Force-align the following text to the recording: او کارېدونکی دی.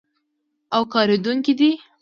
او 0.75 0.81
کارېدونکی 0.93 1.53
دی. 1.59 1.71